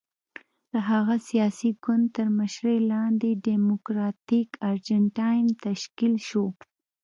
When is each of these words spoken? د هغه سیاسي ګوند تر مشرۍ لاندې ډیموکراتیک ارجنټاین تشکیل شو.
د 0.71 0.73
هغه 0.89 1.15
سیاسي 1.29 1.69
ګوند 1.83 2.05
تر 2.15 2.27
مشرۍ 2.39 2.77
لاندې 2.91 3.29
ډیموکراتیک 3.47 4.49
ارجنټاین 4.69 5.45
تشکیل 5.65 6.15
شو. 6.27 6.45